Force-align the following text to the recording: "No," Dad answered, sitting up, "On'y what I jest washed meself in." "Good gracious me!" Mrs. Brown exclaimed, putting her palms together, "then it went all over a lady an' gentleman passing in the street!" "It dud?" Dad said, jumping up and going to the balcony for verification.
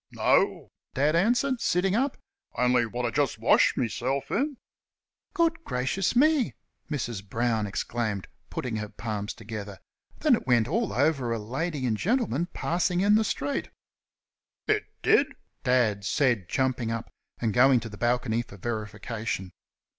"No," 0.13 0.71
Dad 0.95 1.15
answered, 1.15 1.61
sitting 1.61 1.95
up, 1.95 2.17
"On'y 2.55 2.87
what 2.87 3.05
I 3.05 3.11
jest 3.11 3.37
washed 3.37 3.77
meself 3.77 4.31
in." 4.31 4.57
"Good 5.35 5.63
gracious 5.63 6.15
me!" 6.15 6.55
Mrs. 6.89 7.23
Brown 7.23 7.67
exclaimed, 7.67 8.27
putting 8.49 8.77
her 8.77 8.89
palms 8.89 9.35
together, 9.35 9.77
"then 10.17 10.33
it 10.35 10.47
went 10.47 10.67
all 10.67 10.91
over 10.91 11.31
a 11.31 11.37
lady 11.37 11.85
an' 11.85 11.97
gentleman 11.97 12.47
passing 12.47 13.01
in 13.01 13.13
the 13.13 13.23
street!" 13.23 13.69
"It 14.67 14.85
dud?" 15.03 15.35
Dad 15.63 16.03
said, 16.03 16.49
jumping 16.49 16.91
up 16.91 17.11
and 17.37 17.53
going 17.53 17.79
to 17.81 17.89
the 17.89 17.95
balcony 17.99 18.41
for 18.41 18.57
verification. 18.57 19.51